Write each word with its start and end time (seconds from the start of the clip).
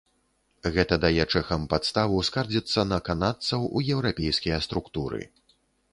Гэта 0.75 0.97
дае 1.03 1.25
чэхам 1.33 1.67
падставу 1.75 2.23
скардзіцца 2.31 2.85
на 2.93 2.99
канадцаў 3.11 3.69
у 3.75 3.85
еўрапейскія 3.97 4.57
структуры. 4.69 5.21